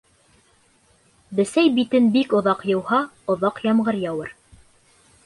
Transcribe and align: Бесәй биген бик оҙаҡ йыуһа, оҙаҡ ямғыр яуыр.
Бесәй 1.39 1.69
биген 1.75 2.09
бик 2.15 2.33
оҙаҡ 2.39 2.63
йыуһа, 2.71 3.03
оҙаҡ 3.35 3.61
ямғыр 3.67 4.01
яуыр. 4.07 4.33